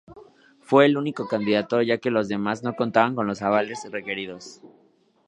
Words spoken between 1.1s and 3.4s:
candidato, ya que los demás no contaban con